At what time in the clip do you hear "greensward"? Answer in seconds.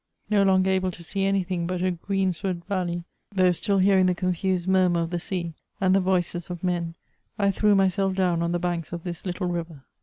1.91-2.65